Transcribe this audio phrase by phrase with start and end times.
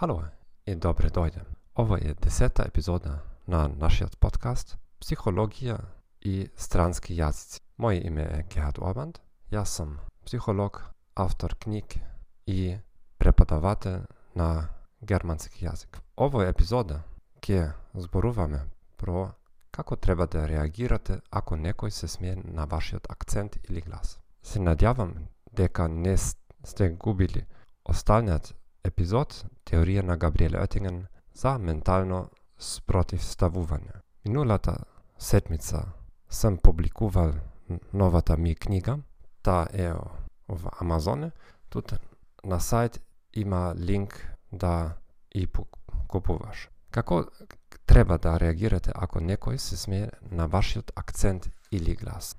[0.00, 0.22] Хало
[0.64, 1.42] и добре дојде.
[1.76, 5.74] Ова е десета епизода на нашиот подкаст Психологија
[6.24, 7.60] и странски јазици.
[7.76, 9.18] Моje име е Гехат Обанд.
[9.52, 11.98] Јас сум психолог, автор книг
[12.46, 12.78] и
[13.18, 14.70] преподавател на
[15.04, 16.00] германски јазик.
[16.16, 17.02] Овој епизода
[17.44, 18.62] ќе зборуваме
[18.96, 19.34] про
[19.70, 24.16] како треба да реагирате ако некој се смее на вашиот акцент или глас.
[24.42, 25.12] Се надјавам
[25.52, 27.44] дека не сте губили
[27.84, 34.00] останат епизод Теорија на Габриел Оттинген за ментално спротивставување.
[34.24, 34.76] Минулата
[35.18, 35.92] седмица
[36.28, 37.32] сам публикувал
[37.92, 38.98] новата ми книга,
[39.42, 39.92] та е
[40.48, 41.30] во Амазоне.
[41.68, 41.94] Тут
[42.44, 42.98] на сајт
[43.32, 44.96] има линк да
[45.34, 45.46] и
[46.08, 46.68] купуваш.
[46.90, 47.24] Како
[47.86, 52.36] треба да реагирате ако некој се смее на вашиот акцент или глас?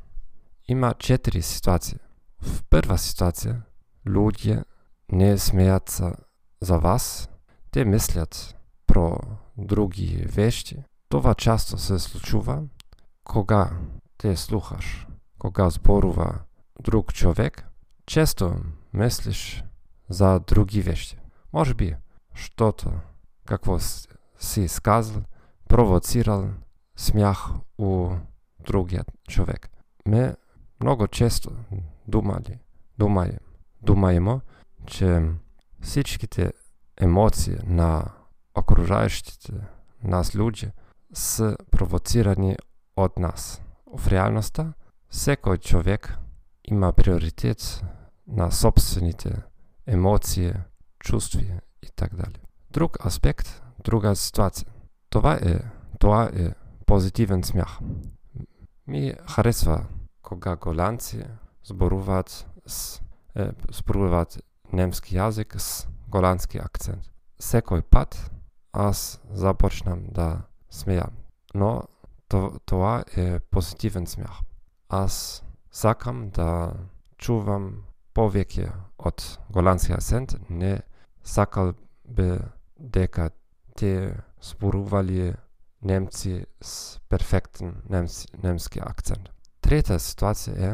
[0.68, 2.00] Има четири ситуации.
[2.42, 3.62] В прва ситуација,
[4.06, 4.64] луѓе
[5.12, 6.02] не смеат
[6.62, 7.30] за вас,
[7.72, 8.56] те мислят
[8.88, 9.18] про
[9.58, 10.84] други вешти.
[11.10, 12.64] Това часто се случува
[13.24, 13.72] кога
[14.18, 15.08] те слухаш,
[15.40, 16.40] кога зборува
[16.82, 17.68] друг човек,
[18.06, 18.56] често
[18.94, 19.64] мислиш
[20.10, 21.18] за други вешти.
[21.54, 21.96] Може би,
[22.34, 22.92] штото,
[23.46, 23.80] какво
[24.40, 25.22] си сказал,
[25.68, 26.50] провоцирал
[26.96, 28.10] смях у
[28.60, 29.70] другиот човек.
[30.08, 30.36] Ме
[30.80, 31.52] многу често
[32.08, 32.60] думали,
[32.98, 33.40] думаем,
[33.82, 34.42] думаемо,
[34.86, 35.30] че
[35.82, 36.52] всичките
[36.98, 38.12] емоции на
[38.56, 39.62] окружајќите
[40.04, 40.72] нас луѓе
[41.14, 42.56] се провоцирани
[42.96, 43.62] од нас.
[43.86, 44.74] В реалноста,
[45.12, 46.14] секој човек
[46.64, 47.84] има приоритет
[48.28, 49.44] на собствените
[49.88, 50.54] емоции,
[51.00, 51.42] чувства
[51.82, 52.40] и така дали.
[52.70, 54.68] Друг аспект, друга ситуација.
[55.10, 55.60] Това е,
[56.00, 56.54] тоа е
[56.86, 57.80] позитивен смях.
[58.88, 59.86] Ми харесва
[60.22, 61.24] кога голанци
[61.64, 63.02] зборуваат с,
[63.36, 64.40] е, зборуваат
[64.72, 67.10] немски јазик с голандски акцент.
[67.40, 68.18] Секој пат
[68.72, 71.12] аз започнам да смејам,
[71.54, 71.84] но
[72.28, 74.32] то, тоа е позитивен смех.
[74.90, 76.74] Аз сакам да
[77.18, 77.84] чувам
[78.16, 80.82] повеќе од голандски акцент, не
[81.24, 81.74] сакал
[82.08, 82.40] би
[82.78, 83.32] дека
[83.76, 85.34] те зборували
[85.82, 89.30] немци с перфектен немски, немски акцент.
[89.62, 90.72] Трета ситуација е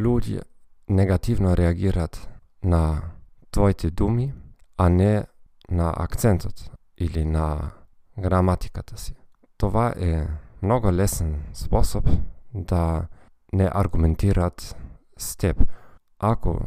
[0.00, 0.42] луѓе
[0.88, 2.18] негативно реагираат
[2.62, 3.13] на
[3.54, 4.34] твоите думи,
[4.76, 5.24] а не
[5.70, 7.70] на акцентот или на
[8.18, 9.14] граматиката си.
[9.56, 10.26] Това е
[10.62, 12.08] многу лесен способ
[12.54, 13.06] да
[13.52, 14.76] не аргументираат
[15.18, 15.70] с теб.
[16.18, 16.60] Ако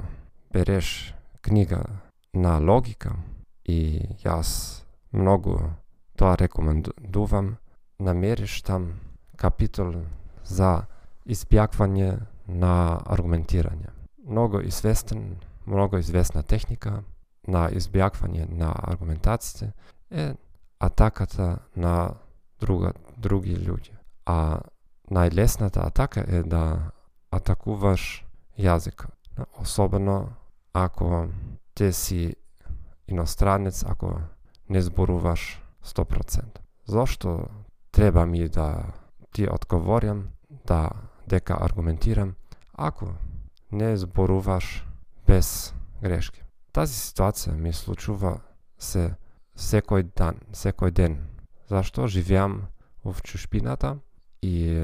[0.53, 1.83] береш книга
[2.33, 3.15] на логика
[3.65, 4.83] и јас
[5.13, 5.59] многу
[6.17, 7.57] тоа рекомендувам,
[7.99, 8.93] намериш там
[9.35, 9.93] капитол
[10.43, 10.87] за
[11.27, 13.91] избјаквање на аргументирање.
[14.23, 15.35] Многу известен
[15.67, 17.03] многу известна техника
[17.47, 19.73] на избјаквање на аргументациите
[20.11, 20.33] е
[20.79, 22.15] атаката на
[22.59, 23.95] друга, други луѓе.
[24.25, 24.59] А
[25.11, 26.91] најлесната атака е да
[27.31, 28.25] атакуваш
[28.57, 29.13] јазикот.
[29.59, 30.29] Особено
[30.73, 31.27] ако
[31.73, 32.35] те си
[33.07, 34.19] иностранец, ако
[34.69, 36.43] не зборуваш 100%.
[36.85, 37.47] Зошто
[37.91, 38.83] треба ми да
[39.31, 40.27] ти одговорам,
[40.67, 40.89] да
[41.27, 42.35] дека аргументирам,
[42.73, 43.07] ако
[43.71, 44.86] не зборуваш
[45.27, 46.41] без грешки.
[46.71, 48.37] Тази ситуација ми случува
[48.77, 49.15] се
[49.57, 51.17] секој дан, секој ден.
[51.69, 52.67] Зашто живеам
[53.03, 53.97] во чушпината
[54.41, 54.77] и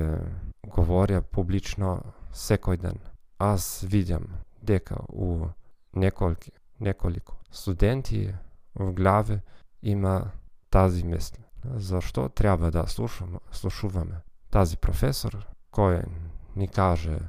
[0.68, 2.02] говоря публично
[2.34, 3.00] секој ден.
[3.40, 4.28] Аз видам
[4.62, 5.48] дека у
[5.96, 8.34] неколки, неколико студенти
[8.76, 9.42] в главе
[9.82, 10.32] има
[10.70, 11.44] тази мисли.
[11.76, 16.06] Зашто треба да слушам, слушуваме тази професор кој
[16.56, 17.20] ни каже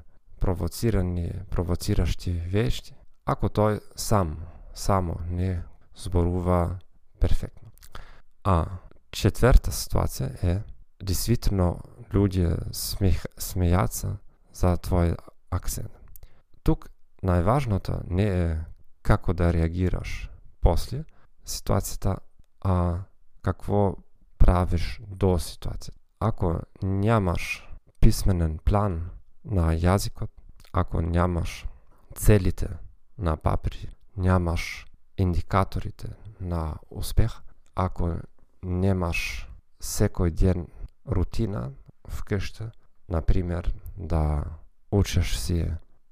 [0.41, 2.95] провоцирани, провоциращи вешти,
[3.27, 4.37] ако тој сам,
[4.75, 5.63] само не
[5.97, 6.79] зборува
[7.21, 7.71] перфектно.
[8.45, 8.81] А
[9.11, 10.63] четврта ситуација е
[11.01, 11.81] действително
[12.13, 14.19] луѓе смех, смејаца
[14.53, 15.15] за твој
[15.51, 15.93] акцент.
[16.63, 16.89] Тук
[17.25, 18.49] најважното не е
[19.03, 20.31] како да реагираш
[20.61, 21.05] после
[21.47, 22.19] ситуацијата,
[22.65, 23.05] а
[23.43, 23.97] какво
[24.39, 25.97] правиш до ситуацијата.
[26.21, 27.69] Ако нямаш
[28.01, 29.11] писменен план
[29.45, 30.31] на јазикот,
[30.73, 31.65] ако нямаш
[32.15, 32.69] целите
[33.19, 34.87] на папри, нямаш
[35.19, 36.09] индикаторите
[36.41, 37.43] на успех,
[37.75, 38.17] ако
[38.63, 39.49] немаш
[39.81, 40.67] секој ден
[41.07, 41.73] рутина
[42.09, 42.73] вкъща,
[43.09, 44.45] например, да
[44.91, 45.67] учиш си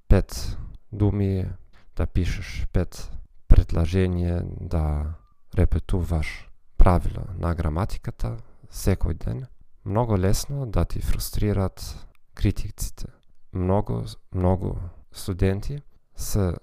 [0.08, 0.58] пет
[0.92, 1.48] думи,
[1.96, 3.10] да пишеш пет
[3.48, 5.14] предложение, да
[5.54, 8.36] репетуваш правила на граматиката
[8.70, 9.46] секој ден,
[9.84, 13.06] многу лесно да ти фрустрират критиците.
[13.52, 14.04] Многу,
[14.34, 14.76] многу
[15.12, 15.82] студенти
[16.16, 16.54] се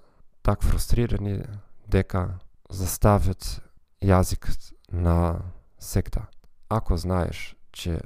[0.50, 1.44] так фрустрирани
[1.86, 3.60] дека заставят
[4.02, 5.38] јазикот на
[5.78, 6.26] секта.
[6.68, 8.00] Ако знаеш че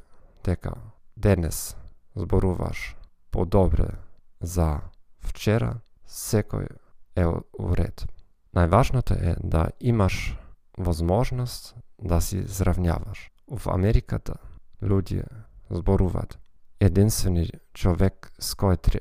[0.44, 0.74] дека
[1.16, 1.76] денес
[2.16, 2.96] зборуваш
[3.30, 3.96] подобре
[4.40, 4.80] за
[5.24, 6.68] вчера, секој
[7.16, 7.24] е
[7.58, 8.04] уред.
[8.52, 10.36] Најважното е да имаш
[10.78, 13.30] возможност да си зравняваш.
[13.48, 14.36] В Америката
[14.82, 15.24] луѓе
[15.70, 16.36] зборуваат
[16.80, 19.00] единствени човек с кој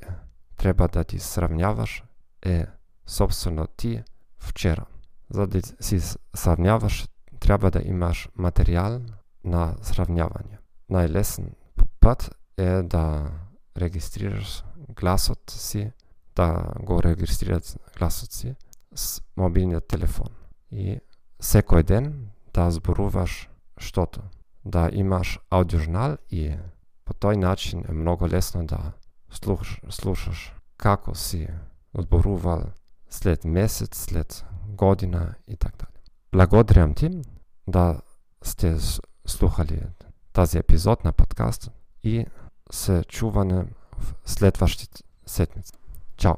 [0.56, 2.04] треба да ти сравняваш
[2.42, 2.68] е
[3.06, 4.04] собствено ти
[4.38, 4.86] вчера.
[5.30, 6.00] За да си
[6.36, 7.08] сравняваш,
[7.40, 9.02] треба да имаш материјал
[9.44, 10.60] на сравнявање.
[10.90, 11.56] Најлесен
[12.00, 13.32] пат е да
[13.78, 15.92] регистрираш гласот си,
[16.36, 18.56] да го регистрираш гласот си
[18.96, 20.30] с мобилниот телефон.
[20.72, 21.00] И
[21.42, 24.22] секој ден да зборуваш штото.
[24.66, 26.56] Да имаш аудиожнал и
[27.06, 28.94] по тој начин е многу лесно да
[29.32, 31.48] слуш, слушаш како си
[31.98, 32.72] зборувал
[33.14, 36.04] след месец, след година и така дали.
[36.32, 37.22] Благодарам ти
[37.68, 38.02] да
[38.44, 38.78] сте
[39.26, 39.82] слухали
[40.34, 41.72] тази епизод на подкаст
[42.04, 42.26] и
[42.72, 43.66] се чуване
[43.98, 45.74] в следващите седмици.
[46.18, 46.36] Чао!